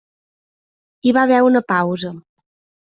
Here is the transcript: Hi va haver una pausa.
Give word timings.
Hi 1.09 1.15
va 1.19 1.27
haver 1.29 1.43
una 1.51 1.65
pausa. 1.77 2.17